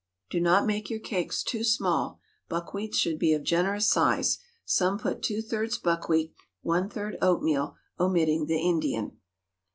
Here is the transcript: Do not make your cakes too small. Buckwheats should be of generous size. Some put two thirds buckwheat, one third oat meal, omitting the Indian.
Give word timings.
Do 0.31 0.41
not 0.41 0.65
make 0.65 0.89
your 0.89 0.97
cakes 0.99 1.43
too 1.43 1.63
small. 1.63 2.19
Buckwheats 2.49 2.97
should 2.97 3.19
be 3.19 3.33
of 3.33 3.43
generous 3.43 3.87
size. 3.87 4.39
Some 4.65 4.97
put 4.97 5.21
two 5.21 5.43
thirds 5.43 5.77
buckwheat, 5.77 6.33
one 6.63 6.89
third 6.89 7.19
oat 7.21 7.43
meal, 7.43 7.75
omitting 7.99 8.47
the 8.47 8.57
Indian. 8.57 9.19